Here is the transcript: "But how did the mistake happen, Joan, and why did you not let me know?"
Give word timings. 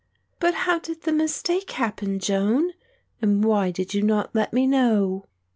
"But 0.39 0.55
how 0.65 0.79
did 0.79 1.03
the 1.03 1.11
mistake 1.11 1.69
happen, 1.69 2.17
Joan, 2.17 2.71
and 3.21 3.43
why 3.43 3.69
did 3.69 3.93
you 3.93 4.01
not 4.01 4.33
let 4.33 4.51
me 4.51 4.65
know?" 4.65 5.27